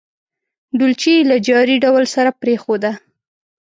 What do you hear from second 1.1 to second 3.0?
یې له جاري ډول سره پرېښوده.